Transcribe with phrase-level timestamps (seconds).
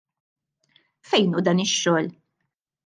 [1.11, 2.13] Fejn hu dan ix-xogħol?